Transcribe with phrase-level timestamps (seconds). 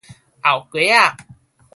[0.41, 1.15] 後街仔